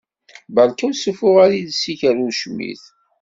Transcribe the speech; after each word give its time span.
Barka 0.55 0.81
ur 0.87 0.93
d-ssufuɣ 0.93 1.35
ara 1.45 1.55
iles-ik 1.59 2.01
ay 2.09 2.21
ucmit! 2.27 2.83